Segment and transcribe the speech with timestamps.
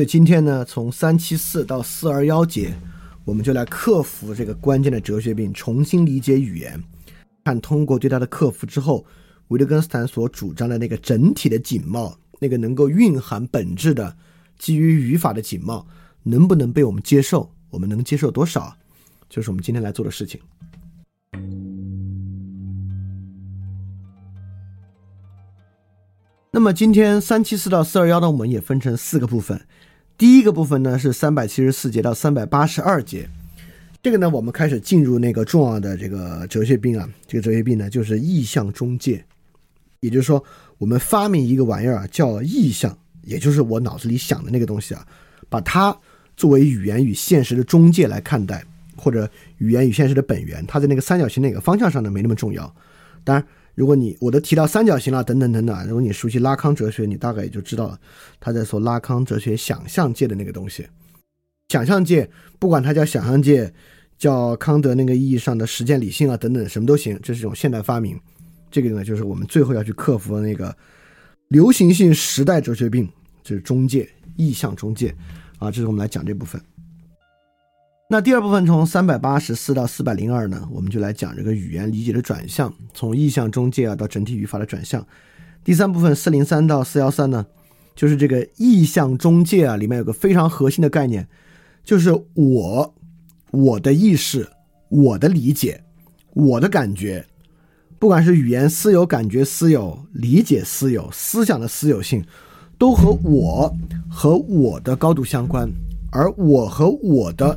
[0.00, 2.74] 所以今天呢，从三七四到四二幺节，
[3.26, 6.82] 我们就来克服这个关键的哲学病，重新理解语言，
[7.44, 9.04] 看通过对它的克服之后，
[9.48, 14.16] 维特根斯坦所主张的那个整体的景貌，那个能够蕴含本质的
[14.58, 15.86] 基于语法的景貌，
[16.22, 17.52] 能不能被我们接受？
[17.68, 18.74] 我们能接受多少？
[19.28, 20.40] 就是我们今天来做的事情。
[26.52, 29.60] 那么今天三七四到四二幺呢，我们也分成四个部分。
[30.20, 33.26] 第一个部分呢是三百七十四节到三百八十二节，
[34.02, 39.24] 这个呢我们开始进入那个重要的这个哲学病啊，这个哲学病呢就是意象中介，
[40.00, 40.44] 也就是说
[40.76, 45.06] 我们发明一个玩意儿啊叫意象，也就是我脑子里想的那个东西啊，
[45.48, 45.96] 把它
[46.36, 48.62] 作为语言与现实的中介来看待，
[48.96, 52.70] 或者语言与现实的本源，它在那个三角形哪个方向上呢没那么重要，
[53.24, 53.42] 当然。
[53.80, 57.98] 如果你我都提到三角形了，等等等等，如果你熟悉拉康哲学，你大概也就知道了，
[58.38, 60.86] 他在说拉康哲学想象界的那个东西。
[61.70, 63.72] 想象界，不管它叫想象界，
[64.18, 68.20] 叫康德那个意义上的实践理性啊，等等，什么都行，这是一种现代发明。
[68.70, 70.76] 这个呢，就是我们最后要去克服的那个
[71.48, 73.08] 流行性时代哲学病，
[73.42, 75.14] 就是中介意向中介
[75.58, 76.60] 啊，这是我们来讲这部分。
[78.12, 85.06] 那第二部分从三百八十四到四百零二呢，我们就来讲这个语言理解的转向，从意象中介啊到整体语法的转向。
[85.62, 87.46] 第三部分四零三到四幺三呢，
[87.94, 91.24] 就是这个意象中介啊里面有个非常核心的概念，
[91.84, 92.94] 就是我、
[93.52, 94.48] 我的意识、
[94.88, 95.80] 我的理解、
[96.34, 97.24] 我的感觉，
[98.00, 102.24] 不管是语言私有、感觉私有、理解私有、思想的私有性，
[102.76, 103.72] 都和我
[104.10, 105.70] 和我的高度相关，
[106.10, 107.56] 而我和我的。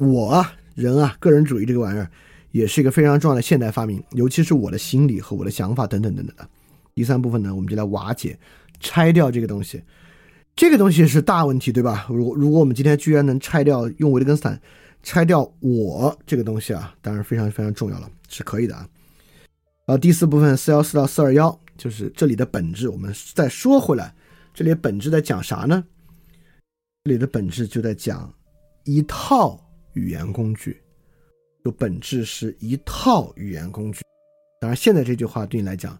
[0.00, 2.10] 我啊，人啊，个人主义这个玩意儿，
[2.52, 6.48] 也是一个非常重要的现代发明，尤其是我的心理和我的想法等等等等的。
[6.94, 8.38] 第三部分呢，我们就来瓦解、
[8.80, 9.82] 拆掉这个东西。
[10.56, 12.06] 这个东西是大问题，对吧？
[12.08, 14.58] 如如果我们今天居然能拆掉，用维特根斯坦
[15.02, 18.88] 拆掉我这个东西啊，当然非常非常重要了，是可以的啊。
[19.86, 22.88] 然后第四部分四幺四到四二幺，就是这里的本质。
[22.88, 24.14] 我们再说回来，
[24.54, 25.84] 这里本质在讲啥呢？
[27.04, 28.32] 这里的本质就在讲
[28.84, 29.62] 一套。
[29.94, 30.80] 语言工具，
[31.64, 34.00] 就本质是一套语言工具。
[34.60, 35.98] 当然，现在这句话对你来讲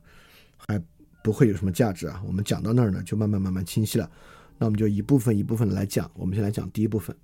[0.57, 0.81] 还
[1.25, 2.23] 不会有什么价值啊。
[2.27, 4.11] 我们讲到那儿呢，就慢慢慢慢清晰了。
[4.59, 6.11] 那我们就一部分一部分的来讲。
[6.15, 7.17] 我们先来讲第一部分。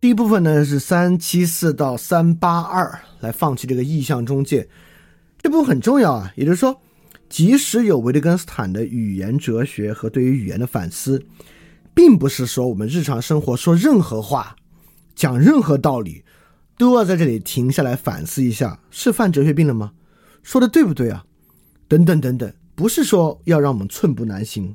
[0.00, 4.68] 第一部分呢是三七四到三八二，来放弃这个意象中介。
[5.42, 6.80] 这部分很重要啊，也就是说。
[7.28, 11.22] 即使有维特根斯坦的语言哲学和对于语言的反思，
[11.94, 14.56] 并不是说我们日常生活说任何话、
[15.14, 16.24] 讲任何道理，
[16.78, 19.92] 都要在这里停下来反思一下，是犯哲学病了吗？
[20.42, 21.24] 说的对不对啊？
[21.86, 24.74] 等等等等，不是说要让我们寸步难行，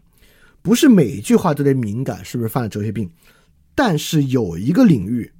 [0.61, 3.09] 不是每一句话都得敏感，是不是犯了哲学病？
[3.73, 5.31] 但是有一个领域，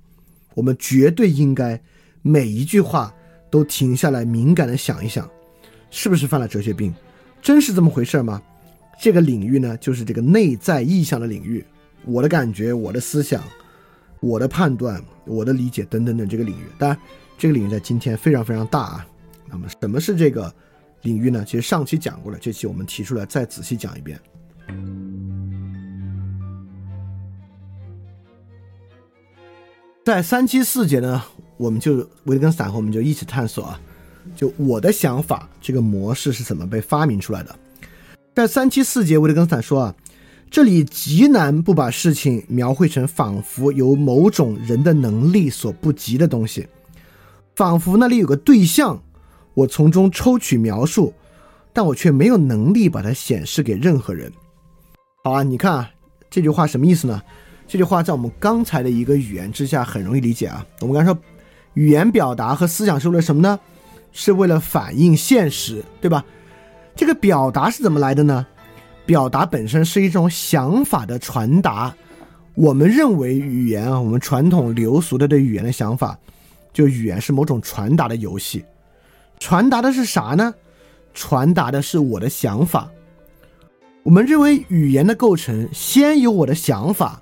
[0.55, 1.79] 我们绝对应该
[2.23, 3.13] 每一句话
[3.51, 5.29] 都停下来敏感的想一想。
[5.95, 6.91] 是不是犯了哲学病？
[7.39, 8.41] 真是这么回事吗？
[8.99, 11.63] 这个领域呢，就是这个内在意象的领域。
[12.03, 13.43] 我的感觉、我的思想、
[14.19, 16.63] 我的判断、我的理解等等等这个领域。
[16.79, 16.99] 当然，
[17.37, 19.07] 这个领域在今天非常非常大啊。
[19.47, 20.51] 那么，什么是这个
[21.03, 21.45] 领域呢？
[21.45, 24.19] 其实上期讲过了，这期我们提出来再仔细讲一遍。
[30.03, 31.23] 在三期四节呢，
[31.55, 33.79] 我们就维特根斯坦和我们就一起探索啊。
[34.35, 37.55] 就我的想法，这个模式是怎么被发明出来的？
[38.35, 39.95] 在三七四节，维特根斯坦说啊，
[40.49, 46.67] 这里极难不把事情描绘成仿佛由某种人的能力所不及的东西，
[47.55, 49.01] 仿佛那里有个对象，
[49.53, 51.13] 我从中抽取描述，
[51.71, 54.31] 但我却没有能力把它显示给任何人。
[55.23, 55.89] 好啊，你看啊，
[56.29, 57.21] 这句话什么意思呢？
[57.67, 60.65] 这句话在我们刚才的一个语言之下很容易理解啊。
[60.81, 61.19] 我们刚才说，
[61.75, 63.59] 语言表达和思想是为了什么呢？
[64.13, 66.23] 是为了反映现实，对吧？
[66.95, 68.45] 这个表达是怎么来的呢？
[69.05, 71.93] 表达本身是一种想法的传达。
[72.53, 76.17] 我们认为语言啊，我们传统流俗的对语言的想法，
[76.71, 78.63] 就语言是某种传达的游戏。
[79.39, 80.53] 传达的是啥呢？
[81.15, 82.89] 传达的是我的想法。
[84.03, 87.19] 我们认为语言的构成，先有我的想法，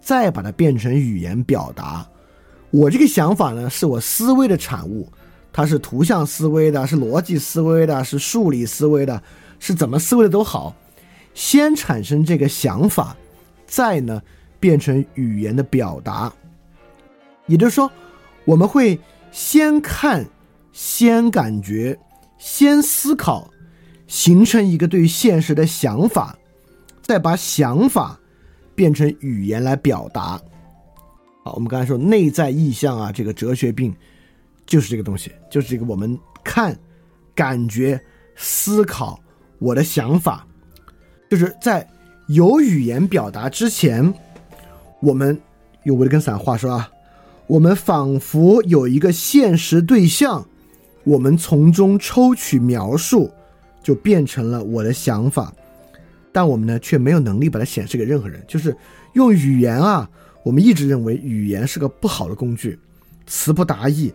[0.00, 2.04] 再把它变成语言表达。
[2.70, 5.08] 我这个想法呢，是我思维的产物。
[5.52, 9.22] 它是图像思维的，是逻辑思维的，是数理思维的，
[9.60, 10.74] 是怎么思维的都好，
[11.34, 13.14] 先产生这个想法，
[13.66, 14.22] 再呢
[14.58, 16.32] 变成语言的表达。
[17.46, 17.90] 也就是说，
[18.44, 18.98] 我们会
[19.30, 20.24] 先看，
[20.72, 21.98] 先感觉，
[22.38, 23.50] 先思考，
[24.06, 26.38] 形成一个对现实的想法，
[27.02, 28.18] 再把想法
[28.74, 30.40] 变成语言来表达。
[31.44, 33.94] 好，我们刚才说内在意象啊，这个哲学病
[34.72, 36.74] 就是这个东西，就是这个我们看、
[37.34, 38.00] 感觉、
[38.36, 39.20] 思考
[39.58, 40.46] 我的想法，
[41.28, 41.86] 就是在
[42.28, 44.14] 有语言表达之前，
[45.02, 45.38] 我们
[45.82, 46.90] 用维根斯坦话说啊，
[47.46, 50.42] 我们仿佛有一个现实对象，
[51.04, 53.30] 我们从中抽取描述，
[53.82, 55.52] 就变成了我的想法，
[56.32, 58.74] 但我们呢却没有能力把它显示给任何人，就是
[59.12, 60.08] 用语言啊。
[60.42, 62.78] 我们一直认为语言是个不好的工具，
[63.26, 64.10] 词不达意，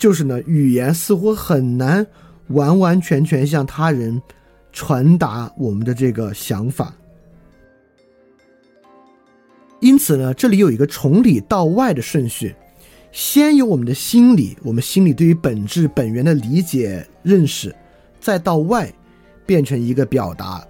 [0.00, 2.04] 就是呢，语言似乎很难
[2.48, 4.20] 完完全全向他人
[4.72, 6.94] 传达我们的这个想法。
[9.80, 12.54] 因此呢，这里有一个从里到外的顺序，
[13.12, 17.74] 先有我们的心理，我们心里对于本质本源的理解认识，
[18.18, 18.90] 再到外
[19.44, 20.66] 变成一个表达。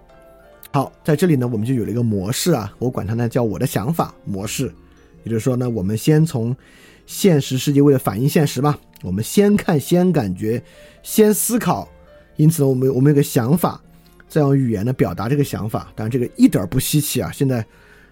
[0.73, 4.73] 好，在这里呢，我们就有了一个模式啊，我管它呢叫我的想法模式。
[5.23, 6.57] 也就是说呢，我们先从
[7.07, 10.63] 现实世界为了反映现实嘛，我们先看、先感觉、
[11.03, 11.89] 先思考。
[12.37, 13.81] 因此呢，我们我们有个想法，
[14.29, 15.93] 再用语言呢表达这个想法。
[15.95, 17.31] 当然，这个一点不稀奇啊。
[17.33, 17.65] 现在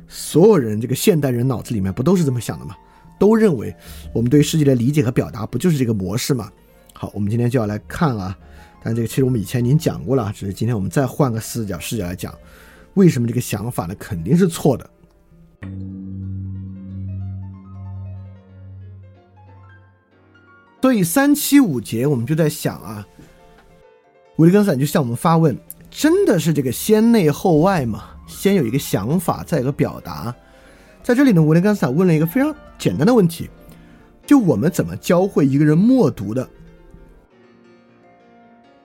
[0.07, 2.77] 所有人这个现代人脑子里面不都是这么想的吗？
[3.19, 3.75] 都认为
[4.13, 6.53] 我们对世界的理解和表达不就是这个模式吗？
[6.93, 8.37] 好，我们今天就要来看啊。
[8.83, 12.33] 但这个其实我们以前已经讲过了，只是今天我们再换个视角视角来讲，
[12.95, 14.89] 为什么这个想法呢肯定是错的。
[20.89, 23.07] 所以三七五节，我们就在想啊，
[24.37, 25.55] 维根斯坦就向我们发问：
[25.91, 28.05] 真的是这个先内后外吗？
[28.27, 30.35] 先有一个想法，再有个表达。
[31.03, 33.51] 在这里呢，维根斯坦问了一个非常简单的问题：
[34.25, 36.49] 就我们怎么教会一个人默读的？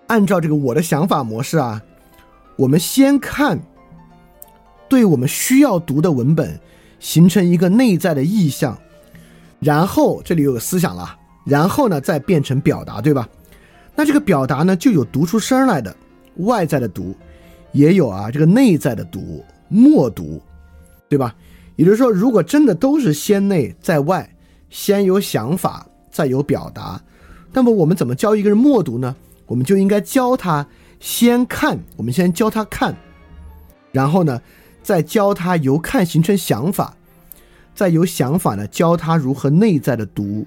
[0.08, 1.82] 按照这个我的想法模式啊，
[2.58, 3.58] 我们先看，
[4.90, 6.60] 对我们需要读的文本
[7.00, 8.78] 形成一个内在的意向，
[9.62, 11.20] 然后这里有个思想了。
[11.46, 13.28] 然后呢，再变成表达，对吧？
[13.96, 15.96] 那这个表达呢，就有读出声来的
[16.38, 17.16] 外在的读，
[17.74, 20.42] 也有啊这个内在的读，默读，
[21.08, 21.36] 对吧？
[21.76, 24.30] 也就是说，如果真的都是先内在外，
[24.70, 27.02] 先有想法，再有表达，
[27.52, 29.16] 那么我们怎么教一个人默读呢？
[29.46, 30.66] 我们就应该教他
[31.00, 32.96] 先看，我们先教他看，
[33.92, 34.42] 然后呢，
[34.82, 36.96] 再教他由看形成想法，
[37.76, 40.46] 再由想法呢教他如何内在的读。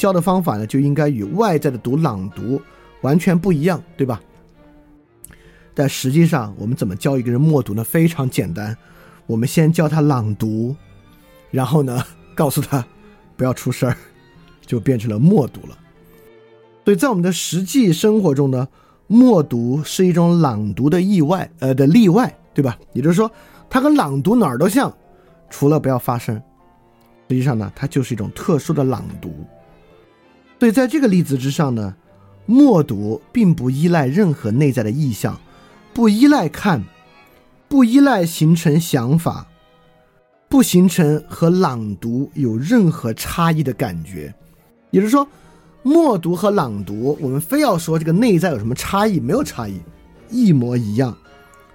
[0.00, 2.58] 教的方法呢，就应该与外在的读朗读
[3.02, 4.18] 完全不一样，对吧？
[5.74, 7.84] 但实际上，我们怎么教一个人默读呢？
[7.84, 8.74] 非常简单，
[9.26, 10.74] 我们先教他朗读，
[11.50, 12.02] 然后呢，
[12.34, 12.82] 告诉他
[13.36, 13.94] 不要出声儿，
[14.64, 15.76] 就变成了默读了。
[16.82, 18.66] 所以在我们的实际生活中呢，
[19.06, 22.78] 默读是一种朗读的意外，呃的例外，对吧？
[22.94, 23.30] 也就是说，
[23.68, 24.90] 它跟朗读哪儿都像，
[25.50, 26.40] 除了不要发声。
[27.28, 29.30] 实际上呢，它就是一种特殊的朗读。
[30.60, 31.96] 所以，在这个例子之上呢，
[32.44, 35.40] 默读并不依赖任何内在的意向，
[35.94, 36.84] 不依赖看，
[37.66, 39.46] 不依赖形成想法，
[40.50, 44.34] 不形成和朗读有任何差异的感觉。
[44.90, 45.26] 也就是说，
[45.82, 49.18] 默读和朗读，我们非要说这个内在有什么差异？
[49.18, 49.80] 没有差异，
[50.28, 51.16] 一模一样。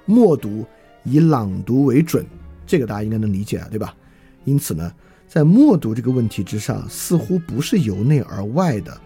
[0.05, 0.63] 默读
[1.03, 2.23] 以朗读为准，
[2.67, 3.95] 这个大家应该能理解啊，对吧？
[4.43, 4.93] 因此呢。
[5.35, 9.01] 在默读这个问题之上，似乎不是由内而外的，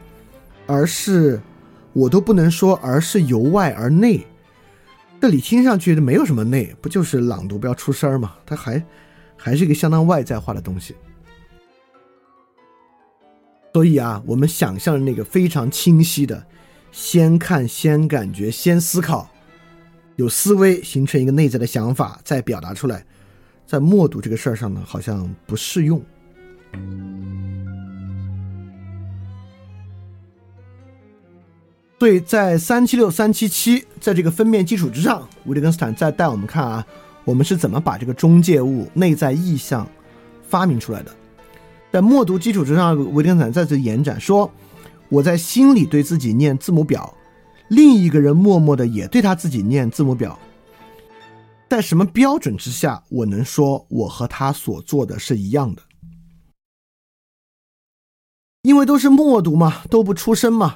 [0.68, 1.42] 而是
[1.92, 4.24] 我都不能说，而是由外而内。
[5.20, 8.36] 这里听上去没有什么内，不就是朗读不要出声吗？
[8.46, 8.86] 它还
[9.36, 10.96] 还是一个相当外在化的东西。
[13.74, 16.46] 所以啊，我们想象的那个非常清晰的，
[16.92, 19.28] 先看、先感觉、先思考，
[20.16, 23.04] 有思维形成一个内在的想法，再表达出来，
[23.66, 26.00] 在默读这个事儿上呢，好像不适用。
[32.00, 36.88] 所以在三七六三七七，在这个分辨基础之上，维特根斯坦再带我们看啊，
[37.26, 39.86] 我们是怎么把这个中介物、内在意象
[40.48, 41.12] 发明出来的。
[41.92, 44.50] 在默读基础之上，维特根斯坦再次延展说
[45.10, 47.14] ：“我在心里对自己念字母表，
[47.68, 50.40] 另一个人默默的也对他自己念字母表，
[51.68, 55.82] 在什么标准之下，我能说我和他所做的是一样的？”
[58.62, 60.76] 因为都是默读嘛，都不出声嘛，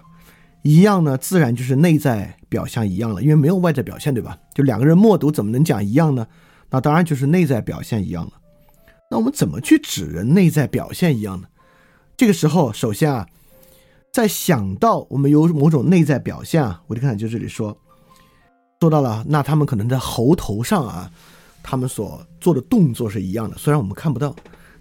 [0.62, 3.22] 一样呢，自然就是内在表象一样了。
[3.22, 4.38] 因为没有外在表现，对吧？
[4.56, 6.26] 就两个人默读，怎么能讲一样呢？
[6.70, 8.32] 那当然就是内在表现一样了。
[9.12, 11.48] 那我们怎么去指人内在表现一样呢？
[12.16, 13.28] 这个时候，首先啊，
[14.14, 17.78] 在想到我们有某种内在表现啊，我就看就这里说，
[18.80, 21.12] 说到了，那他们可能在喉头上啊，
[21.62, 24.34] 他们所做的动作是一样的，虽然我们看不到，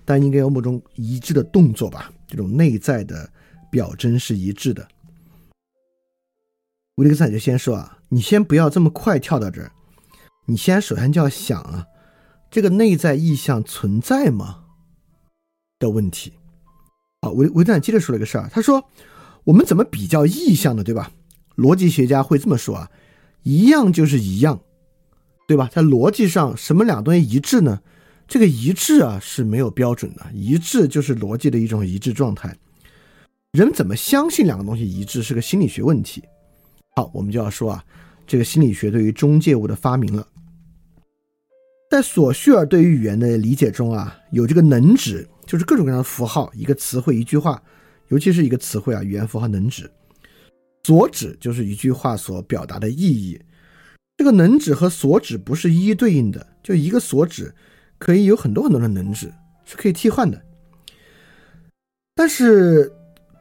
[0.04, 2.08] 但应该有某种一致的动作吧？
[2.32, 3.30] 这种内在的
[3.70, 4.88] 表征是一致的。
[6.94, 9.70] 维特根斯坦就先说啊，你先不要这么快跳到这儿，
[10.46, 11.84] 你先首先就要想啊，
[12.50, 14.64] 这个内在意象存在吗？
[15.78, 16.32] 的问题。
[17.20, 18.82] 好，维维特根斯坦接着说了一个事儿，他说，
[19.44, 21.12] 我们怎么比较意象的，对吧？
[21.56, 22.90] 逻辑学家会这么说啊，
[23.42, 24.62] 一样就是一样，
[25.46, 25.68] 对吧？
[25.70, 27.82] 在逻辑上，什么两东西一致呢？
[28.26, 32.56] 这个一致啊是没有标准的，一致就是逻辑的一种一致状态。
[33.52, 36.22] 人怎么相信两个东西一致是个心理学问题。
[36.96, 37.84] 好，我们就要说啊，
[38.26, 40.26] 这个心理学对于中介物的发明了。
[41.90, 47.62] 在索绪尔对于语言的理解中啊，有这个能指，就是各种各样的符号，一个词汇，一句话，
[48.08, 49.84] 尤其是一个词汇啊，语言符号能指；
[50.84, 53.38] 所指就是一句话所表达的意义。
[54.16, 57.54] 这个能指和所指不是一一对应的，就一个所指
[58.02, 59.32] 可以有很多很多的能指，
[59.64, 60.42] 是可以替换的。
[62.16, 62.92] 但是。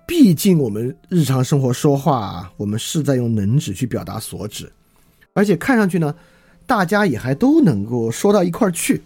[0.08, 4.70] 毕竟我们日常生活说话啊，我们是在用能指去表达所指，
[5.34, 6.14] 而且看上去呢，
[6.68, 9.02] 大家也还都能够说到一块儿去。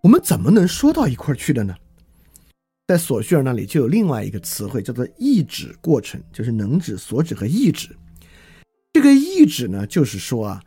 [0.00, 1.74] 我们怎么能说到一块儿去的呢？
[2.88, 7.94] 在索绪尔那里就有另外一个词汇叫做意指过程，就是能指、所指和意指。
[8.94, 10.62] 这个意指呢，就是说啊，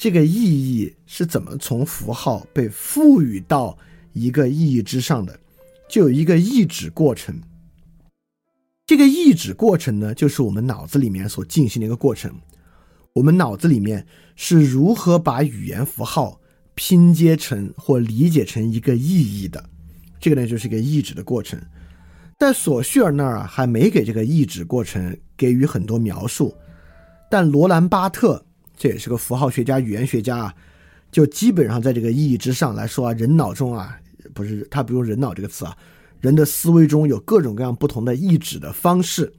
[0.00, 3.76] 这个意义是怎么从符号被赋予到
[4.14, 5.38] 一个意义之上的，
[5.90, 7.38] 就有一个意指过程。
[8.86, 12.34] 这个意指过程呢，就是我们脑子里面所进行的一个过程。
[13.12, 16.40] 我们脑子里面是如何把语言符号
[16.74, 19.62] 拼接成或理解成一个意义的？
[20.18, 21.60] 这个呢，就是一个意指的过程。
[22.38, 26.56] 在索绪尔那儿啊，还没给这个意指过程给予很多描述，
[27.30, 28.46] 但罗兰巴特
[28.80, 30.54] 这也是个符号学家、语言学家啊，
[31.12, 34.00] 就基本上在这个意义之上来说啊，人脑中啊，
[34.32, 35.76] 不是他不用“人脑”这个词啊。
[36.18, 39.30] 人的思维中有各种各样不同的意指的方式，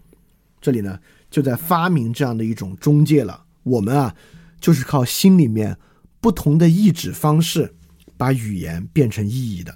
[0.61, 0.99] 这里呢
[1.31, 3.43] 就在发明这样的一种中介了。
[3.63, 4.15] 我们啊，
[4.59, 5.75] 就是靠心里面
[6.19, 7.73] 不同的意指方式，
[8.15, 9.75] 把语言变成意义的。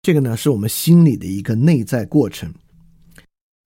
[0.00, 2.50] 这个呢，是我们心里的一个内在过程。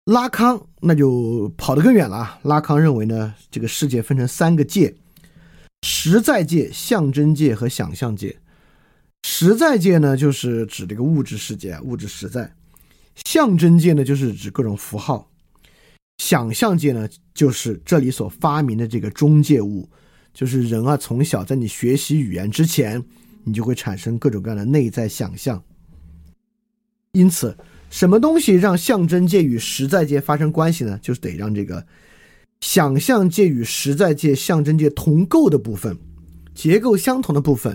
[0.07, 2.39] 拉康那就跑得更远了。
[2.43, 4.95] 拉康认为呢，这个世界分成三个界：
[5.83, 8.37] 实在界、象征界和想象界。
[9.25, 12.53] 实在界呢，就是指这个物质世界，物质实在；
[13.25, 15.29] 象征界呢，就是指各种符号；
[16.19, 19.91] 想象界呢，就是这里所发明的这个中介物，
[20.33, 23.03] 就是人啊，从小在你学习语言之前，
[23.43, 25.61] 你就会产生各种各样的内在想象。
[27.11, 27.59] 因此，
[27.97, 30.99] 什么东西让象征界与实在界发生关系呢？
[31.01, 31.83] 就是得让这个
[32.61, 35.97] 想象界与实在界、象征界同构的部分，
[36.55, 37.75] 结构相同的部分。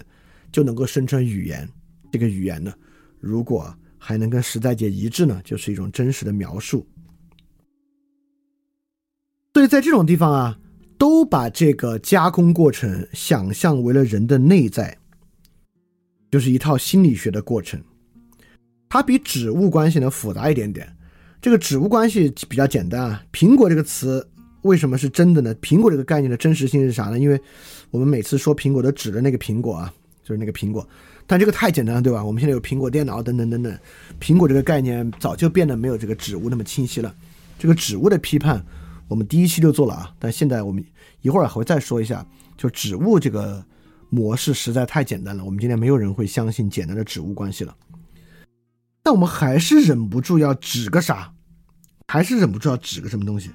[0.51, 1.68] 就能够生成语言，
[2.12, 2.72] 这个语言呢，
[3.20, 6.86] 如果还能跟实在界一致呢，就是一种真实的描述。
[9.56, 10.60] 所以在这种地方啊，
[11.00, 14.96] 都把这个加工过程想象为了人的内在，
[16.30, 17.82] 就是一套心理学的过程。
[18.92, 20.86] 它比指物关系呢复杂一点点。
[21.42, 23.24] 这个指物关系比较简单啊。
[23.32, 24.30] 苹果这个词
[24.64, 25.56] 为什么是真的呢？
[25.56, 27.18] 苹果这个概念的真实性是啥呢？
[27.18, 27.40] 因为
[27.90, 29.92] 我们每次说苹果都指的那个苹果啊。
[30.24, 30.88] 就是那个苹果，
[31.26, 32.24] 但这个太简单了，对吧？
[32.24, 33.76] 我们现在有苹果电脑等等等等，
[34.20, 37.14] 苹果这个概念早就变得没有这个指物那么清晰了。
[37.58, 38.64] 这个指物的批判，
[39.08, 40.86] 我们第一期就做了啊，但现在我们
[41.22, 42.24] 一会儿还会再说一下。
[42.56, 43.66] 就指物这个
[44.10, 47.76] 模式实在太简单了，我们今天没有人会相信简单的指物关系了。
[49.03, 51.34] 但我们还是忍不住要指个啥，
[52.08, 53.50] 还是忍不住要指个什么东西，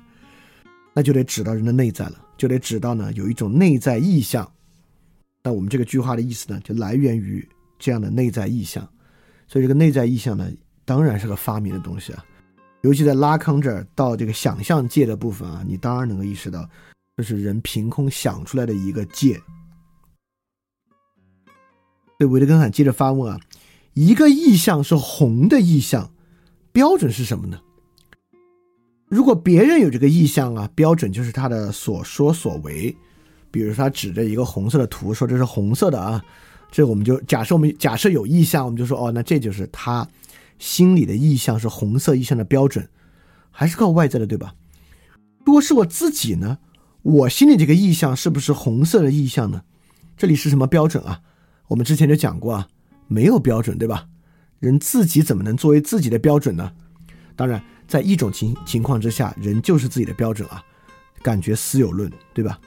[0.95, 4.51] 那就得指到人的内在了，就得指到呢有一种内在意象。
[5.43, 7.49] 那我们这个句话的意思呢，就来源于
[7.79, 8.83] 这样的内在意象，
[9.47, 10.51] 所以这个内在意象呢，
[10.85, 12.25] 当然是个发明的东西啊。
[12.83, 16.69] 尤其在拉康这儿到这个想象界的部分啊，你当然能够意识到，
[17.17, 19.41] 这是人凭空想出来的一个界。
[22.19, 23.39] 对维特根斯坦接着发问啊，
[23.97, 26.13] 一个意象是红的意象，
[26.71, 27.59] 标准是什么呢？
[29.09, 32.95] 如果别人有这个意象啊，标准就是他的所说所为。
[33.51, 36.23] 比如说，他指着一个红色的图说：“这是红色的啊。”
[36.71, 40.07] 这我们就假设我们假设有意向，我们就说：“哦，那这就是他
[40.59, 42.87] 心里的意向是红色意向的标准，
[43.51, 44.55] 还是靠外在的，对吧？”
[45.47, 46.59] 如果是我自己呢？
[47.01, 49.63] 我心里这个意向是不是红色的意向呢？
[50.19, 51.23] 这里是什么标准啊？
[51.69, 52.69] 我们之前就讲过啊，
[53.09, 54.07] 没有标准，对吧？
[54.59, 56.73] 人自己怎么能作为自己的标准呢？
[57.35, 60.63] 当然，在一种情情况之下，人就是自己的标准啊，
[61.23, 62.59] 感觉私有论，对吧？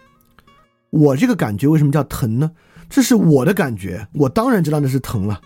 [0.91, 2.51] 我这个感觉为什么叫疼呢？
[2.89, 5.41] 这是我的感觉，我当然知道那是疼了，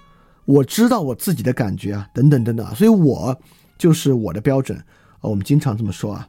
[0.45, 3.37] 我知道我自己的感觉啊，等等等等啊，所以我
[3.77, 6.27] 就是我的标准啊，我们经常这么说啊。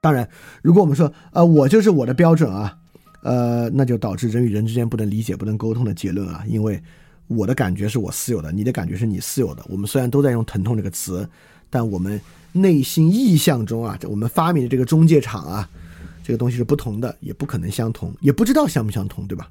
[0.00, 0.28] 当然，
[0.62, 2.76] 如果我们说啊，我就是我的标准啊，
[3.22, 6.82] 呃，那就导致人与人之间不能理解、不能沟通的结论啊，因为
[7.28, 9.64] 我的感觉是我私有的，你的感觉是你私有的。
[9.68, 11.28] 我们虽然都在用“疼痛”这个词，
[11.68, 12.20] 但我们
[12.52, 15.68] 内心意象中啊，我们发明的这个中介场啊，
[16.22, 19.50] 这个东西是不同的，也不可能相同，也不知道相不相同，对吧？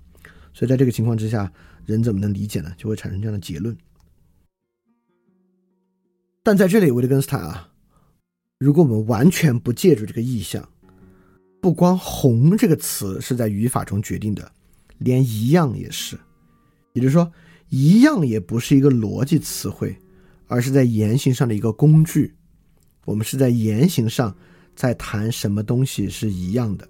[0.53, 1.51] 所以在这个情况之下，
[1.85, 2.71] 人怎么能理解呢？
[2.77, 3.75] 就会产生这样的结论。
[6.41, 7.69] 但在这里，维特根斯坦啊，
[8.57, 10.67] 如果我们完全不借助这个意象，
[11.61, 14.49] 不光“红”这个词是在语法中决定的，
[14.99, 16.17] 连“一样”也是。
[16.93, 17.29] 也就是说
[17.69, 19.95] ，“一样”也不是一个逻辑词汇，
[20.47, 22.33] 而是在言行上的一个工具。
[23.05, 24.35] 我们是在言行上
[24.75, 26.87] 在谈什么东西是一样的。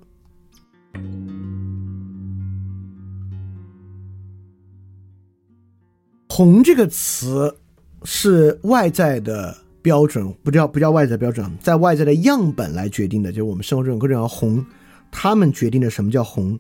[6.30, 7.58] 红这个词
[8.04, 14.66] 是外在的标准，不叫不叫外在标准，在外在的样本来决定的，就是我们生活中各种各样红，
[15.12, 16.60] 他们决定的什么叫红。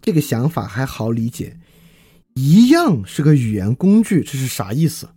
[0.00, 1.56] 这个想法还好理解，
[2.38, 5.08] 一样是个语言工具，这是啥意思？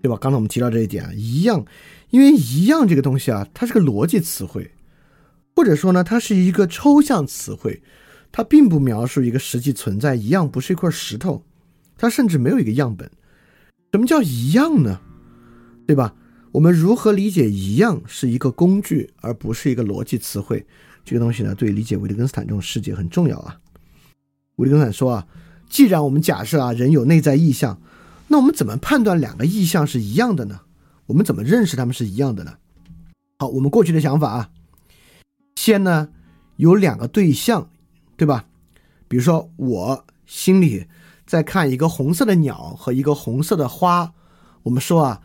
[0.00, 0.16] 对吧？
[0.20, 1.66] 刚才我们提到这一点啊，一样，
[2.10, 4.70] 因为一样这个东西啊，它是个逻辑词汇，
[5.56, 7.82] 或者说呢，它是一个抽象词汇，
[8.30, 10.14] 它并不描述一个实际存在。
[10.14, 11.44] 一样不是一块石头。
[11.96, 13.10] 它甚至没有一个样本，
[13.90, 15.00] 什么叫一样呢？
[15.88, 16.14] 对吧？
[16.52, 20.64] 我们如何理解一样是一个工具，而不是一个逻辑词汇？
[21.04, 23.58] 这个东西呢，对理解维特根斯坦这种世界很重要啊。
[24.56, 25.26] 维特根斯坦说啊，
[25.68, 27.80] 既然我们假设啊人有内在意象，
[28.28, 30.60] 那我们怎么判断两个意象是一样的呢？
[31.06, 32.54] 我们怎么认识他们是一样的呢？
[33.38, 34.50] 好，我们过去的想法啊，
[35.56, 36.08] 先呢
[36.56, 37.70] 有两个对象，
[38.16, 38.46] 对吧？
[39.06, 40.86] 比如说我心里。
[41.28, 44.14] 在看一个红色的鸟和一个红色的花，
[44.62, 45.20] 我们说啊，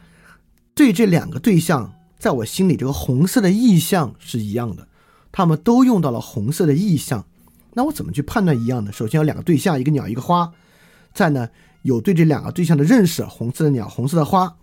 [0.76, 4.90] 对这两个对象，在我心里这个红色的意象是一样的，
[5.32, 7.26] 他们都用到了红色的意象，
[7.74, 8.92] 那我怎么去判断一样呢？
[8.92, 10.52] 首先有两个对象，一个鸟一个花，
[11.14, 11.50] 再呢
[11.82, 14.56] 有对这两个对象的认识，红色的鸟，红色的花，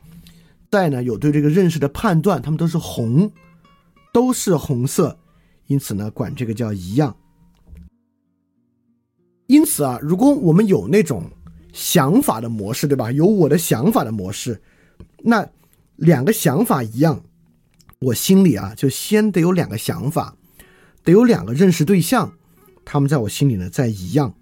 [0.70, 3.30] 再呢有对这个认识的判断，它们都是红，
[4.12, 5.18] 都是红色，
[5.66, 7.16] 因此呢管这个叫一样。
[9.46, 11.24] 因此啊，如果我们有那种
[11.72, 13.10] 想法的模式，对吧？
[13.10, 14.62] 有我的想法的模式，
[15.24, 15.44] 那
[15.96, 17.24] 两个想法一样，
[17.98, 20.36] 我心里啊就先得有两个想法，
[21.02, 22.32] 得有两个认识对象，
[22.84, 24.34] 他们在我心里呢在一样，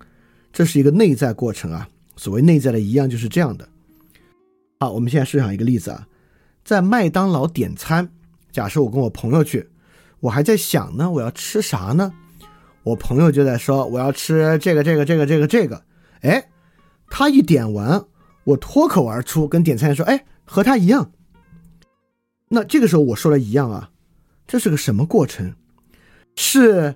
[0.53, 1.89] 这是一个内在过程啊。
[2.17, 3.69] 所谓内在的一样就是这样的。
[4.81, 6.07] 好，我们现在设想一个例子啊，
[6.65, 8.09] 在麦当劳点餐，
[8.51, 9.69] 假设我跟我朋友去，
[10.21, 12.13] 我还在想呢，我要吃啥呢？
[12.83, 15.85] 我朋友就在说我要吃这个这个这个这个这个，
[16.23, 16.49] 哎，
[17.09, 18.05] 他一点完，
[18.45, 21.13] 我脱口而出跟点餐员说，哎，和他一样。
[22.49, 23.91] 那这个时候我说了一样啊，
[24.47, 25.55] 这是个什么过程？
[26.35, 26.95] 是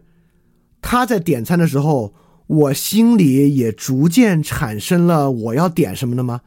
[0.82, 2.12] 他在点餐的时候，
[2.46, 6.42] 我心里也逐渐产生了我要点什么的吗？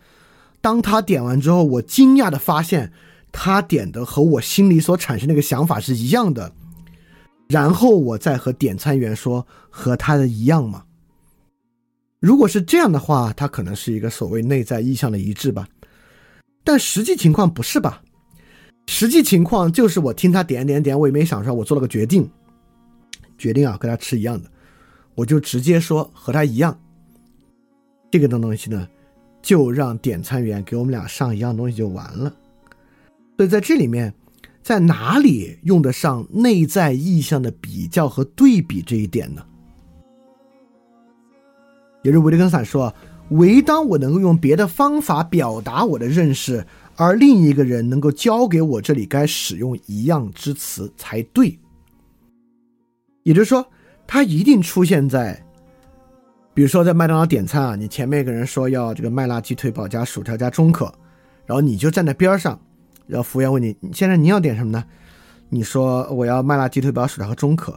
[0.62, 2.92] 当他点完之后，我惊讶的发现
[3.32, 6.52] 他点的和我心里所产生那个想法是一样的。
[7.48, 10.84] 然后我再和点餐员说和他的一样吗？
[12.20, 15.68] 如果是这样的话，他可能是一个所谓内在意向的一致吧。
[16.64, 18.02] 但实际情况不是吧？
[18.88, 22.28] 实际情况就是我听他点点点，我也没想出来，我做了个决定，
[23.38, 24.50] 决定啊跟他吃一样的，
[25.16, 26.80] 我就直接说和他一样。
[28.12, 28.88] 这个东西呢，
[29.42, 32.34] 就让点餐员给我们俩上一样东西就完了。
[33.38, 34.14] 所以在这里面。
[34.66, 39.46] 在哪里用得上内在意向的比较和对比这一点呢？
[42.02, 42.92] 也是维特根斯坦说
[43.30, 51.60] ：“唯当我能够用别的方法表达我的认识，而另一个人能够教给我这里该使用一样之词才对。”
[53.26, 53.66] 也就是说，
[54.06, 55.44] 他一定出现在，
[56.54, 60.86] 比如说在麦当劳点餐啊，你前面一个人说要这个麦辣鸡腿堡加薯条加中可，
[61.44, 62.60] 然后你就站在边上。
[63.08, 64.84] 然后服务员问你：“现在你要点什么呢？”
[65.50, 67.72] 你说：“我要麦辣鸡腿堡、薯条和中可。”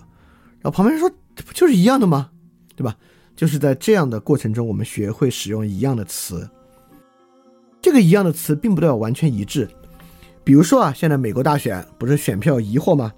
[0.61, 2.29] 然后旁边人说：“不就是一样的吗？
[2.77, 2.95] 对吧？”
[3.35, 6.47] 就是在这样的过程中，我们学会使用一样的词。
[7.81, 9.67] 这个一样的词并不代表完全一致。
[10.45, 13.11] 比如说啊，现在美国大选不是选票疑惑吗？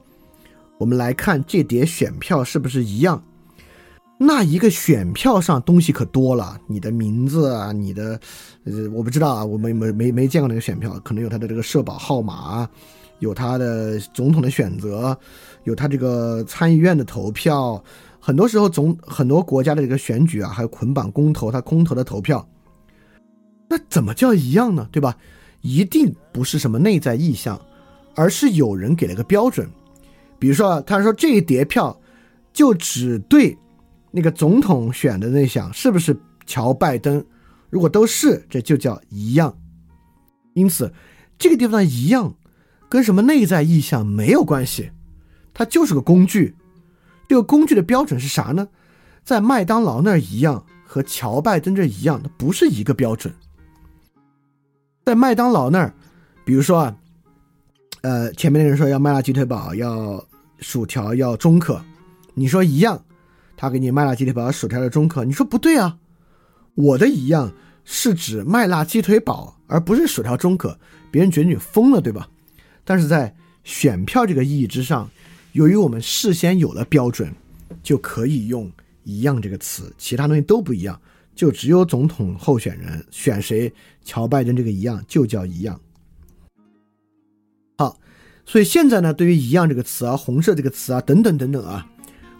[0.81, 3.23] 我们来看这叠选票是不是一样？
[4.19, 8.19] 那一个选票上东西可多了，你的名字啊，你的，
[8.65, 12.67] 呃，我不知道啊，我没没没没见过那个选票，可能有他的这个社保号码，
[13.19, 15.15] 有他的总统的选择，
[15.65, 17.85] 有他这个参议院的投票，
[18.19, 22.49] 很多时候总很多国家的这个选举啊，还有捆绑公投，他公投的投票，
[23.69, 24.89] 那怎么叫一样呢？
[24.91, 25.15] 对吧？
[25.61, 27.61] 一定不是什么内在意向，
[28.15, 29.69] 而是有人给了个标准。
[30.41, 31.97] 比如说，他说这一叠票
[32.53, 33.57] 就只对
[34.11, 37.25] 那个总统选的那项是不是乔拜登，
[37.69, 39.57] 如果都是，这就叫一样。
[40.55, 40.93] 因此，
[41.39, 42.35] 这个地方一样
[42.89, 44.91] 跟什么内在意向没有关系，
[45.55, 46.57] 它就是个工具。
[47.29, 48.67] 这个工具的标准是啥呢？
[49.23, 53.33] 在麦当劳那儿一样，和乔拜登这一样，它不是一个标准。
[55.05, 55.95] 在麦当劳那儿，
[56.45, 56.97] 比如说啊，
[58.01, 60.25] 呃，前面那人说要麦辣鸡腿堡，要
[60.61, 61.83] 薯条，要中可，
[62.35, 63.05] 你说一样，
[63.57, 65.99] 他给你麦辣鸡腿堡、薯条的中可，你说不对啊，
[66.75, 67.53] 我的一样
[67.85, 70.79] 是指麦辣鸡腿堡，而不是薯条中可，
[71.11, 72.29] 别人觉得你疯了，对吧？
[72.85, 75.11] 但是在选票这个意义之上。
[75.53, 77.35] 由于我们事先有了标准，
[77.83, 78.71] 就可以用
[79.03, 80.97] “一样”这个词，其他东西都不一样，
[81.35, 83.73] 就只有总统候选人选谁，
[84.05, 85.81] 乔拜登这个“一样”就叫“一样”。
[88.51, 91.87] 所以现在呢，对于“一样”这个词啊，“红色”这个词啊，等等等等啊，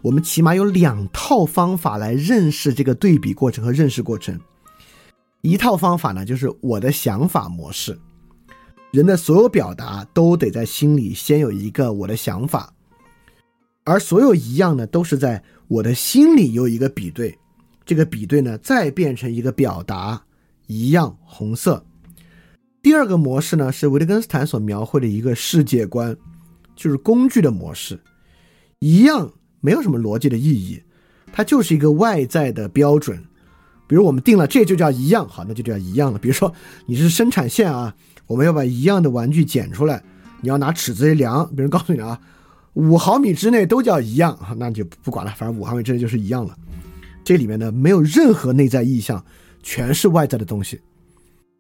[0.03, 4.37] 我们起码有两套方法来认识这个对比过程和认识过程。
[5.43, 7.97] 一套方法呢，就是我的想法模式，
[8.91, 12.75] 人的所有表达都得在心里先有一个我的想法。
[13.85, 17.39] 而所有一样呢，都是在我的心里有一个比对，
[17.85, 20.21] 这个比对呢，再变成一个表达，
[20.67, 21.87] 一样红色。
[22.83, 26.17] 第二个模式呢，是维特根斯坦所描绘的一个世界观，
[26.75, 28.01] 就是工具的模式。
[28.79, 30.83] 一样没有什么逻辑的意义，
[31.31, 33.23] 它就是一个外在的标准。
[33.87, 36.19] 比如我们定了这就叫一样，好，那就叫一样了。
[36.19, 36.51] 比如说
[36.87, 37.95] 你是生产线啊，
[38.27, 40.03] 我们要把一样的玩具剪出来，
[40.41, 42.19] 你要拿尺子一量，别人告诉你啊。
[42.75, 46.57] 五毫米之内都叫一样啊，那就不管了，反正五毫米之内就是一样了。
[47.23, 49.23] 这里面呢没有任何内在意向，
[49.63, 50.81] 全是外在的东西。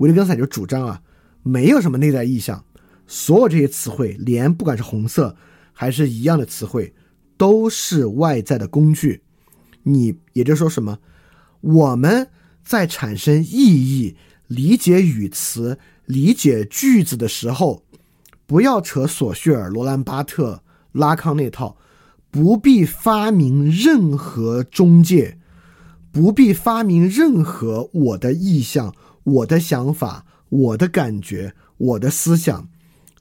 [0.01, 1.03] 维特根斯坦就主张啊，
[1.43, 2.65] 没有什么内在意向，
[3.07, 5.37] 所有这些词汇，连不管是红色
[5.73, 6.95] 还是一样的词汇，
[7.37, 9.23] 都是外在的工具。
[9.83, 10.99] 你也就是说什么？
[11.61, 12.29] 我们
[12.65, 17.83] 在产生意义、理解语词、理解句子的时候，
[18.47, 20.63] 不要扯索绪尔、罗兰巴特。
[20.93, 21.77] 拉康那套，
[22.33, 25.39] 不必发明任何中介，
[26.11, 28.93] 不必发明任何我的意向、
[29.24, 32.68] 我的想法、我的感觉、我的思想，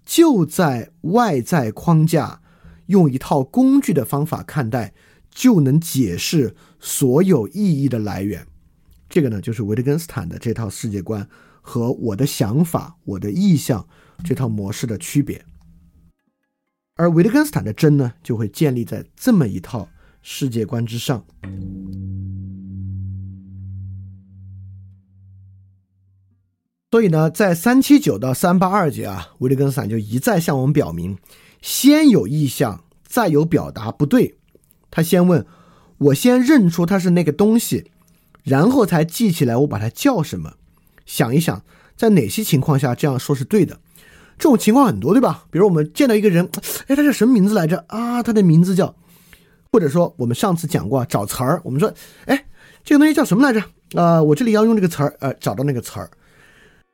[0.06, 2.42] 就在外在框架，
[2.88, 4.94] 用一套工具的方法看待，
[5.30, 8.46] 就能解释所有意义的来源。
[9.08, 11.28] 这个呢，就是维特根斯坦的这套世界观
[11.62, 13.88] 和我的想法、我的意向
[14.24, 15.44] 这套模式的区别。
[16.96, 19.88] 而维特根斯坦的真呢，就会建立在这么一套
[20.22, 21.26] 世界观之上。
[26.92, 31.16] 所以呢，在三七九到三八二节啊，维特根斯坦就一再向我们表明：
[31.62, 34.38] 先有意向，再有表达，不对。
[34.90, 35.46] 他先问
[36.00, 37.92] 我，先认出它是那个东西，
[38.44, 40.54] 然后才记起来我把它叫什么。
[41.06, 41.62] 想一想，
[41.96, 43.80] 在哪些情况下这样说是对的？
[44.40, 45.46] 这种情况很多，对吧？
[45.52, 46.50] 比如我们见到一个人，
[46.88, 48.24] 哎，他叫什么名字来着啊？
[48.24, 48.96] 他的名字叫，
[49.72, 51.94] 或者说我们上次讲过找词儿，我们说，
[52.26, 52.46] 哎，
[52.84, 53.64] 这个东西叫什么来着？
[54.02, 56.10] 啊，我这里要用这个词儿，呃，找到那个词儿。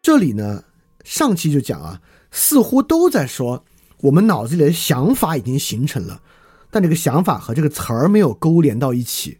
[0.05, 0.63] 这里呢，
[1.03, 3.65] 上期就讲啊，似乎都在说
[4.01, 6.21] 我们脑子里的想法已经形成了，
[6.69, 9.35] 但这个想法和这个词儿没有勾连到一起。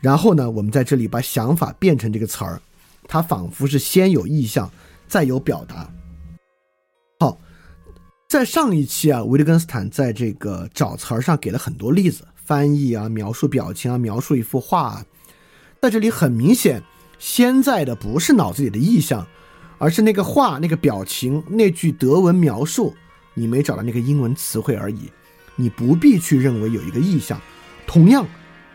[0.00, 2.60] 然后呢，我们在这里把想法变成这个词儿，
[3.06, 4.68] 它仿佛是先有意向，
[5.06, 5.88] 再有表达。
[7.20, 7.38] 好
[8.28, 14.82] 在上一期啊，维特根斯坦在这个找词儿上给了很多例子，翻译啊，描述表情啊，描述一幅画。
[14.82, 15.06] 啊。
[15.80, 16.82] 在这里很明显，
[17.20, 19.24] 现在的不是脑子里的意象，
[19.78, 22.94] 而是那个画、那个表情、那句德文描述，
[23.34, 25.10] 你没找到那个英文词汇而已。
[25.56, 27.40] 你不必去认为有一个意象。
[27.86, 28.26] 同样，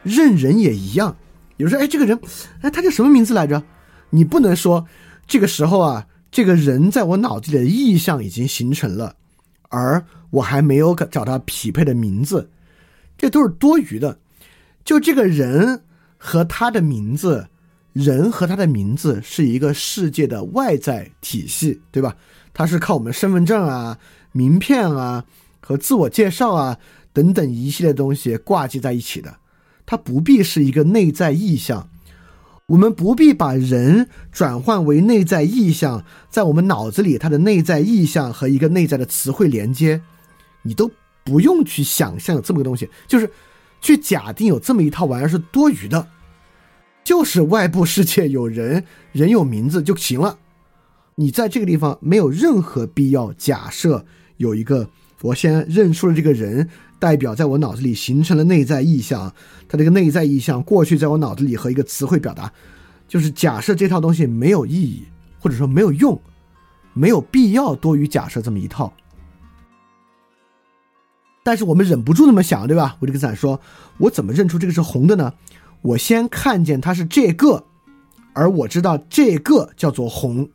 [0.02, 1.16] 认人也一样。
[1.58, 2.20] 有人说：“哎，这个人，
[2.62, 3.64] 哎，他叫什么名字来着？”
[4.10, 4.86] 你不能说
[5.28, 9.16] 这个时候啊，这个人在我脑子里的意象已经形成了。
[9.70, 12.50] 而我还没有找到匹配的名字，
[13.18, 14.20] 这都是多余的。
[14.84, 15.84] 就这个人
[16.18, 17.48] 和他的名字，
[17.94, 22.16] 人和他的名字是一个世界的外在体系，对吧？
[22.54, 23.98] 它是靠我们身份证啊、
[24.32, 25.24] 名片啊
[25.60, 26.78] 和自我介绍啊
[27.14, 29.38] 等等一系列东西挂记在一起的，
[29.86, 31.88] 它不必是一个内在意象。
[32.68, 40.02] 我们不必把人转换为内在意象，在我们脑子里，它的内在意象和一个内在的词汇连接，
[40.62, 40.90] 你都
[41.24, 42.90] 不用去想象有这么个东西。
[43.08, 43.30] 就是
[43.82, 46.08] 去假定有这么一套玩意儿是多余的，
[47.04, 50.38] 就是外部世界有人，人有名字就行了。
[51.16, 54.06] 你在这个地方没有任何必要假设
[54.38, 54.90] 有一个，
[55.22, 59.34] 我先认出了这个人，代表在我脑子里形成了内在意象，
[59.68, 62.52] 他这个内在意象过去在我脑子里和一个词汇表达，
[63.08, 65.04] 就是假设这套东西没有意义，
[65.40, 66.20] 或者说没有用，
[66.94, 68.92] 没有必要多于假设这么一套。
[71.44, 72.96] 但是我们忍不住那么想，对吧？
[73.02, 73.60] 维特根斯坦说
[74.00, 75.34] ：“我怎么认出这个是红的呢？
[75.84, 77.64] 我先看见它是这个，
[78.34, 80.50] 而我知道这个叫做红。”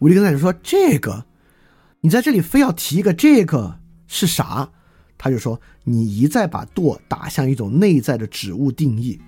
[0.00, 1.24] 维特根斯坦就说：“这个，
[2.00, 4.68] 你在这里非要提一个这个是啥？”
[5.16, 9.20] 他就说：“你一再把舵打向一种内在的指物定义。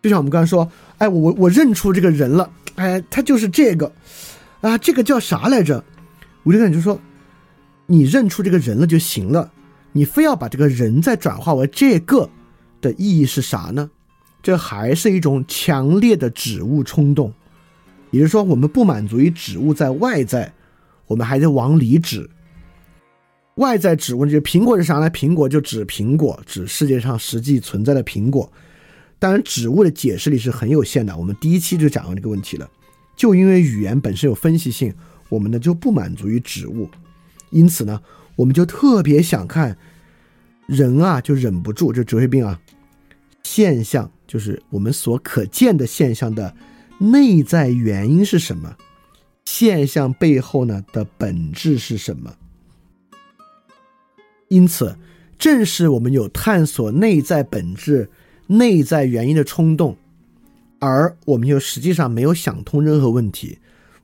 [0.00, 0.66] 就像我们刚才说，
[0.98, 3.92] 哎，我我认出这个人了，哎，他就是这个，
[4.62, 5.84] 啊，这个叫啥来着？”
[6.44, 6.98] 维特根斯坦就说。
[7.86, 9.52] 你认出这个人了就行了，
[9.90, 12.30] 你非要把这个人再转化为这个
[12.82, 13.90] 的意义是啥呢？
[14.42, 17.32] 这还是一种强烈的指物冲动，
[18.10, 20.52] 也就是说，我们不满足于指物在外在，
[21.06, 22.28] 我们还得往里指。
[23.56, 25.10] 外在指物，就是苹果是啥呢？
[25.10, 28.50] 苹果就指苹果，指世界上实际存在的苹果。
[29.18, 31.16] 当然，指物的解释力是很有限的。
[31.16, 32.68] 我们第一期就讲过这个问题了，
[33.14, 34.92] 就因为语言本身有分析性，
[35.28, 36.90] 我们呢就不满足于指物。
[37.50, 38.00] 因此呢，
[38.34, 39.76] 我们就特别想看
[40.66, 42.58] 人啊，就忍不住，这哲学病啊，
[43.42, 46.54] 现象就是我们所可见的现象的
[46.98, 48.76] 内在原因是什么？
[49.44, 52.34] 现象背后呢的本质是什么？
[54.48, 54.96] 因此，
[55.38, 58.10] 正是我们有探索内在本质、
[58.46, 59.96] 内在原因的冲动，
[60.78, 63.58] 而我们又实际上没有想通任何问题，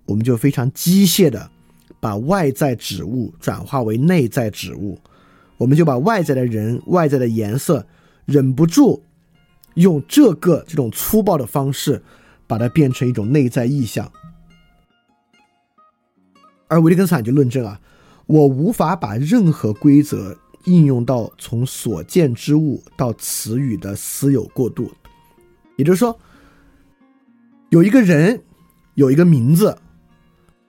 [0.07, 1.51] 我们就非常机械的。
[2.01, 5.01] 把外在指物转化为内在指物，
[5.57, 7.85] 我们就把外在的人、外在的颜色，
[8.25, 9.03] 忍不住
[9.81, 12.03] 用这个这种粗暴的方式，
[12.47, 14.11] 把它变成一种内在意象。
[16.69, 17.81] 而维特根斯坦就论证啊，
[18.27, 24.91] 我无法把任何规则应用到从所见之物到词语的私有过渡，
[25.77, 26.19] 也就是说，
[27.71, 28.43] 有一个人，
[28.95, 29.77] 有一个名字，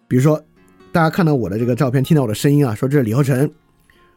[0.08, 0.43] 比如说。
[0.91, 3.38] 大家看到我的这个照片，听到我的声音啊，说这是李厚成。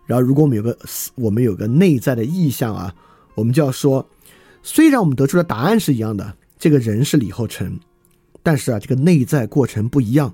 [0.06, 0.78] 然后，如果我们有个
[1.14, 2.94] 我们有个内在的意向啊，
[3.34, 4.08] 我们就要说，
[4.62, 7.78] 虽然我们得出的答案是一样的，这个人是李厚成，
[8.42, 10.32] 但是啊，这个内在过程不一样。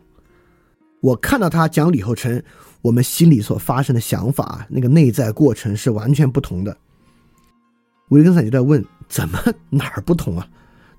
[1.01, 2.43] 我看到他讲李厚成，
[2.83, 6.77] 我们心里所发生的想法，那个内在过程是完全不同的。
[8.11, 9.38] 维根斯坦就在问，怎么
[9.71, 10.47] 哪儿不同啊？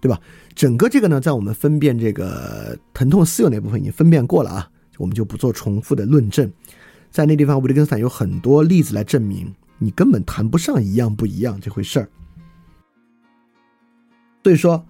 [0.02, 0.20] 对吧？
[0.56, 4.70] 整个这个呢，在我们分辨这个疼痛私有那部分已经分辨过了啊。
[4.98, 6.52] 我们就不做重复的论证，
[7.10, 12.10] 在那地方，维特根斯坦有很多例子来证明，你根本谈不上一样不一样这回事儿。
[14.44, 14.84] 所以说，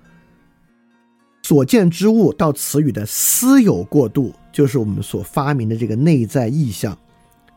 [1.42, 6.98] 所见之物到词语的私有过渡，就是我们所发明的这个内在意象，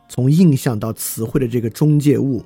[0.09, 2.43] 从印象到词汇的这个中介物，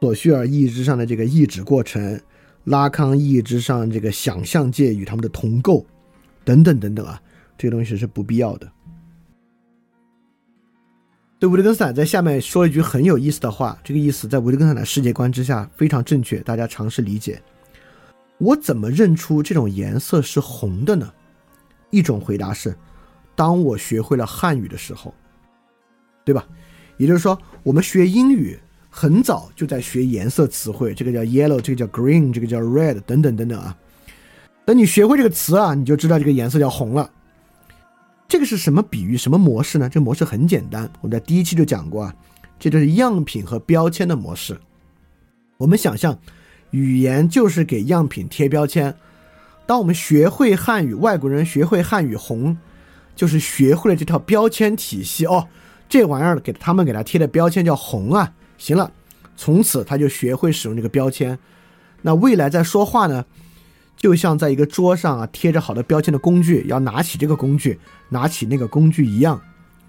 [0.00, 2.20] 索绪尔意义之上的这个意指过程，
[2.64, 5.84] 拉康意义之上这个想象界与他们的同构，
[6.44, 7.20] 等等等等啊，
[7.56, 8.70] 这个东西是不必要的。
[11.38, 17.40] 对维特根斯坦在下面说了一句很有意思的话，这个意思在维特根斯坦的世界观之下非常正确，大家尝试理解。
[18.40, 21.12] 我怎么认出这种颜色是红的呢？
[21.90, 22.74] 一种回答是，
[23.36, 25.14] 当我学会了汉语的时候，
[26.24, 26.46] 对吧？
[26.96, 33.76] 也就是说，我们学英语很早就在学颜色词汇，这个叫 yellow，这个叫 green，这个叫 red，等等等等啊。
[34.64, 37.10] 等你学会这个词啊，你就知道这个颜色叫红了。
[38.26, 39.16] 这个是什么比喻？
[39.16, 39.88] 什么模式呢？
[39.88, 42.14] 这个模式很简单，我在第一期就讲过啊，
[42.58, 44.58] 这就是样品和标签的模式。
[45.56, 46.16] 我们想象，
[46.70, 48.94] 语言就是给样品贴标签。
[49.66, 52.56] 当我们学会汉语，外国人学会汉语红，
[53.14, 55.48] 就是学会了这套标签体系哦。
[55.88, 58.92] 这玩意儿给他们给他贴的标签叫红啊，行了，
[59.36, 61.38] 从此他就学会使用这个标签。
[62.02, 63.24] 那未来在说话呢？
[63.96, 67.78] 就像在一个桌上啊贴着好的标签的工具，要拿起这个工具，
[68.08, 69.38] 拿起那个工具一样，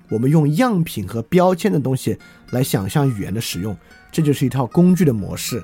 [0.09, 2.17] 我们用样品和标签的东西
[2.49, 3.77] 来想象语言的使用，
[4.11, 5.63] 这就是一套工具的模式。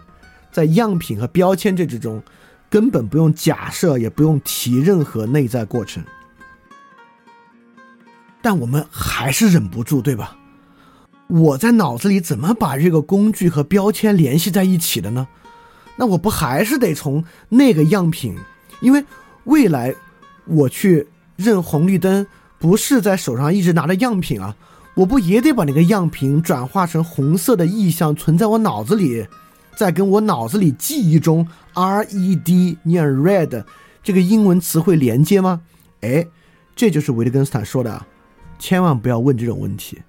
[0.58, 2.20] 在样品和标签这之中，
[2.68, 6.04] 根本不用假设，也不用提任何内在过程。
[8.42, 10.36] 但我们还是忍不住，对吧？
[11.28, 15.28] 我在脑子里怎么把这个工具和标签联系在一起的呢？
[15.96, 18.36] 那我不还是得从那个样品，
[18.82, 19.06] 因为
[19.44, 19.94] 未来
[20.46, 22.26] 我去认红绿灯，
[22.58, 24.56] 不是在手上一直拿着样品啊，
[24.96, 29.28] 我不也得把那个样品转化成红色的意象存在我脑子里，
[29.78, 33.64] 在跟我脑子里记忆中 red 念 red
[34.02, 35.62] 这个英文词汇连接吗？
[36.02, 36.26] 哎，
[36.76, 38.04] 这就是维特根斯坦说的，
[38.58, 40.00] 千万不要问这种问题。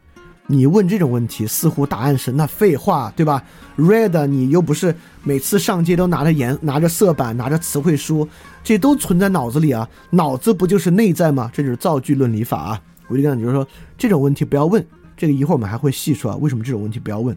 [0.47, 3.45] 你问这种问题，似乎答案是那废话，对吧
[3.77, 8.27] ？red 你又不是每次上街都拿着颜拿着色板拿着词汇书，
[8.65, 11.51] 这都存在脑子里啊，脑子不就是内在吗？
[11.53, 12.83] 这就是造句论理法啊。
[13.11, 14.83] 维特根斯坦就是说这种问题不要问，
[15.15, 17.37] 这个一会儿我们还会细说啊，为什么这种问题不要问。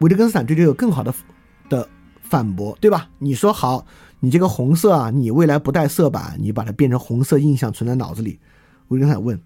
[0.00, 1.14] 维特根斯坦对这个有更好的
[1.68, 1.88] 的
[2.20, 3.08] 反驳，对吧？
[3.18, 3.86] 你说好，
[4.20, 8.38] 你这个红色啊，你未来不带色板，你把它变成红色印象存在脑子里。
[8.88, 9.40] 维特根斯坦问。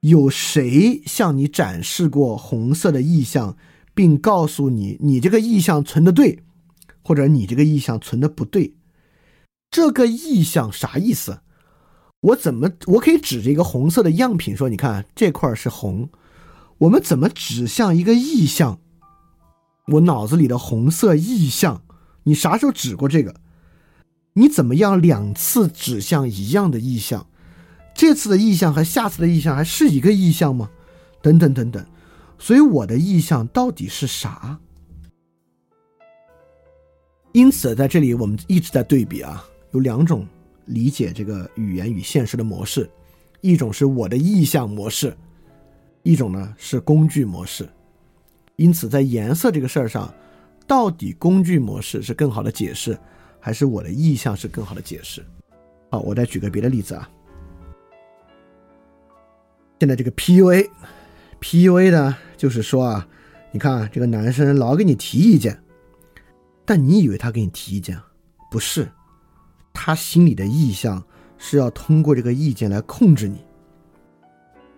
[0.00, 3.56] 有谁向你展示过红色的意象，
[3.92, 6.44] 并告诉你你这个意象存的对，
[7.02, 8.74] 或者你这个意象存的不对？
[9.70, 11.40] 这个意象啥意思？
[12.20, 16.08] 我怎么我可以指着一个红色的样品说，你看这块是红。
[16.78, 18.78] 我们怎么指向一个意象？
[19.86, 21.82] 我脑子里的红色意象，
[22.24, 23.34] 你啥时候指过这个？
[24.32, 27.26] 你怎么样两次指向一样的意象？
[27.94, 30.68] 这次的意象和下次的意象还是一个意象吗？
[31.22, 31.86] 等等等等，
[32.38, 34.58] 所以我的意象到底是啥？
[37.32, 40.26] 因此，在这里我们一直在对比啊，有两种
[40.64, 42.90] 理解这个语言与现实的模式，
[43.40, 45.16] 一种是我的意象模式，
[46.02, 47.68] 一种呢是工具模式。
[48.56, 50.12] 因此，在颜色这个事儿上，
[50.66, 52.98] 到底工具模式是更好的解释，
[53.38, 55.24] 还是我的意向是更好的解释？
[55.90, 57.08] 好，我再举个别的例子啊。
[59.78, 63.06] 现在这个 PUA，PUA 呢，就是说啊，
[63.52, 65.62] 你看这个男生老给你提意见，
[66.64, 68.00] 但你以为他给你提意见，
[68.50, 68.90] 不是，
[69.74, 71.04] 他心里的意向
[71.36, 73.44] 是要通过这个意见来控制你。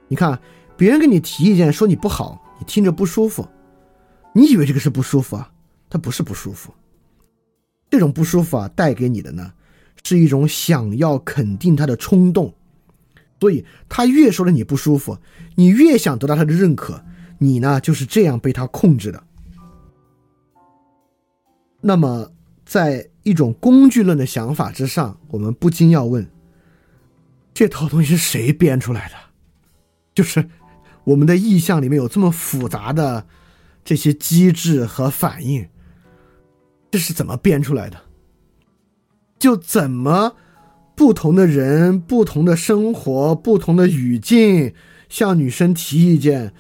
[0.09, 0.37] 你看
[0.77, 3.47] 别人给你提意见说你不好，你听着不舒服，
[4.39, 5.51] 你以为这个是不舒服啊？
[5.91, 6.73] 他不是不舒服，
[7.91, 9.53] 这种不舒服啊，带给你的呢，
[10.05, 12.55] 是一种想要肯定他的冲动。
[13.41, 15.19] 所以他越说了你不舒服，
[15.57, 17.03] 你越想得到他的认可，
[17.39, 19.21] 你呢就是这样被他控制的。
[21.81, 22.31] 那么，
[22.65, 26.25] 在一种工具论的想法之上，我们不禁要问：
[27.53, 29.15] 这套东西是谁编出来的？
[30.15, 30.49] 就是
[31.03, 33.27] 我们的意象里面有这么复杂的
[33.89, 35.67] 这些机制和反应，
[36.91, 37.99] 这是怎么编出来的？
[39.39, 40.37] 就怎么？
[40.95, 44.75] 不同的人、不同的生活、不同的语境，
[45.09, 46.53] 向女生提意见，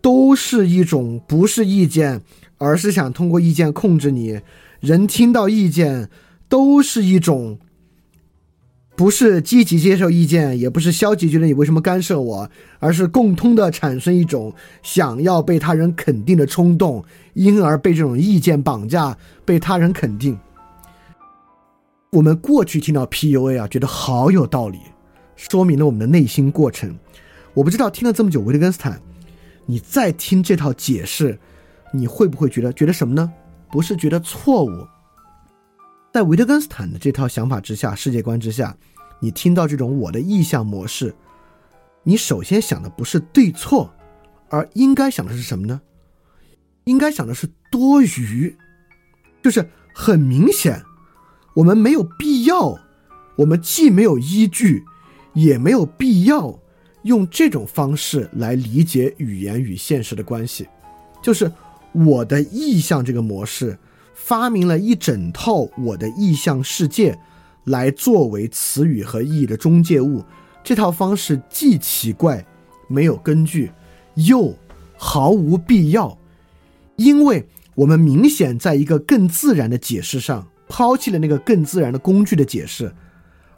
[0.00, 2.22] 都是一种不是意见，
[2.58, 4.40] 而是想通过意见控制你。
[4.80, 6.10] 人听到意见，
[6.48, 7.60] 都是一种
[8.96, 17.04] 不是积极接受意见，也不是消极觉得你为什么干涉我，而是共通的产生一种想要被他人肯定的冲动，
[17.34, 20.38] 因而被这种意见绑架，被他人肯定。
[22.10, 24.78] 我们过去听到 PUA 啊，觉得好有道理，
[25.36, 26.96] 说明了我们的内心过程。
[27.52, 28.98] 我不知道听了这么久维特根斯坦，
[29.66, 31.38] 你再听这套解释，
[31.92, 33.30] 你会不会觉得觉得什么呢？
[33.70, 34.70] 不是觉得错误。
[36.14, 38.74] 在维特根斯坦的这套想法之下，世界观之下，
[39.20, 41.14] 你听到这种我的意向模式，
[42.02, 43.92] 你首先想的不是对错，
[44.48, 45.80] 而应该想的是什么呢？
[46.84, 48.56] 应该想的是多余，
[49.42, 50.82] 就是很明显。
[51.54, 52.78] 我们没有必要，
[53.36, 54.84] 我们既没有依据，
[55.32, 56.58] 也没有必要
[57.02, 60.68] 用这种方式来理解语言与现实的关系。
[61.22, 61.50] 就是
[61.92, 63.76] 我的意向这个模式，
[64.14, 67.18] 发明了一整套我的意向世界，
[67.66, 70.24] 来作为词语和意义的中介物。
[70.64, 72.44] 这套方式既奇怪，
[72.88, 73.70] 没有根据，
[74.14, 74.52] 又
[74.96, 76.18] 毫无必要，
[76.96, 77.46] 因为
[77.76, 80.48] 我们明显在一个更自然的解释上。
[80.68, 82.92] 抛弃了那个更自然的工具的解释，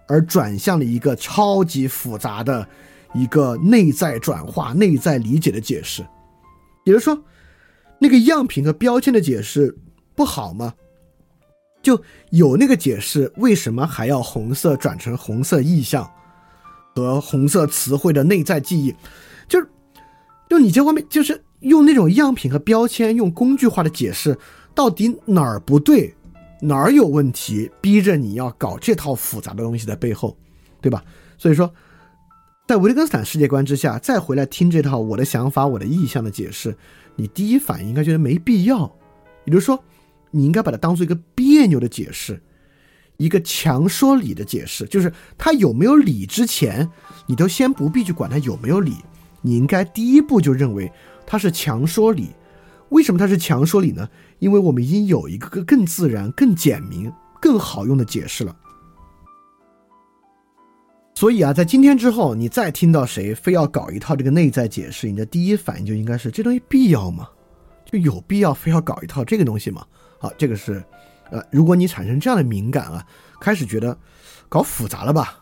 [0.07, 2.69] 而转向了一个超级复杂的
[3.15, 6.07] 一个内在转化、内在理解的解释。
[6.85, 7.25] 比如说，
[7.99, 9.79] 那个样品和标签的解释
[10.15, 10.75] 不好吗？
[11.89, 16.07] 就有那个解释，为什么还要红色转成红色意象
[16.95, 18.95] 和红色词汇的内在记忆？
[19.49, 19.67] 就是，
[20.51, 24.37] 就你这方面，就是用那种样品和标签，用工具化的解释，
[24.75, 26.15] 到底哪儿不对？
[26.61, 30.37] 哪儿有问题，逼着你要搞这套复杂的东西在背后，
[30.83, 31.03] 对吧？
[31.39, 31.73] 所以说，
[32.67, 36.77] 在维特根斯坦世界观之下，再回来听这套我的想法、我的意向的解释，
[37.17, 38.95] 你第一反应应该觉得没必要。
[39.47, 39.83] 也就是说，
[40.31, 42.41] 你应该把它当做一个别扭的解释，
[43.17, 46.89] 一个强说理的解释，就是他有没有理之前，
[47.27, 48.97] 你都先不必去管他有没有理，
[49.43, 50.91] 你应该第一步就认为
[51.27, 52.29] 他是强说理。
[52.91, 54.09] 为什么他是强说理呢？
[54.39, 58.57] 因为我们已经有一个更自然、更简明、更好用的解释了。
[61.15, 67.29] 所以啊，在今天之后，你再听到谁非要搞一套这个内在解释，你的第一反应就应该是这东西必要吗？
[67.85, 69.85] 就有必要非要搞一套这个东西吗？
[70.19, 70.83] 好，这个是，
[71.31, 73.07] 呃，如果你产生这样的敏感啊，
[73.41, 73.97] 开始觉得
[74.49, 75.39] 搞复杂了吧，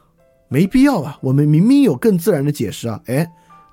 [0.48, 3.26] 没必要啊，我们明明有更自然的解释啊，哎，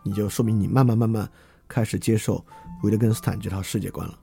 [0.03, 1.29] 你就说明你慢慢慢慢
[1.67, 2.43] 开始接受
[2.83, 4.17] 维特根斯坦这套世界观了。